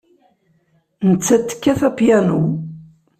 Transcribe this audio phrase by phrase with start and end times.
[1.09, 2.41] Nettat tekkat apyanu.